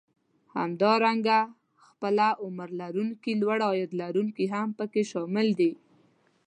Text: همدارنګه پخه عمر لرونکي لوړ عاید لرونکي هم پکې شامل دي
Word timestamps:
همدارنګه 0.57 1.39
پخه 2.01 2.29
عمر 2.43 2.69
لرونکي 2.81 3.31
لوړ 3.41 3.59
عاید 3.67 3.91
لرونکي 4.01 4.45
هم 4.53 4.69
پکې 4.77 5.01
شامل 5.11 5.47
دي 5.59 5.71